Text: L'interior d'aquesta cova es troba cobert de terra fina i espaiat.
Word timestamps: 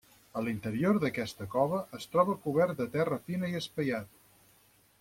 L'interior 0.45 0.99
d'aquesta 1.03 1.47
cova 1.51 1.81
es 1.99 2.09
troba 2.15 2.35
cobert 2.47 2.81
de 2.81 2.87
terra 2.99 3.21
fina 3.29 3.51
i 3.53 3.61
espaiat. 3.61 4.13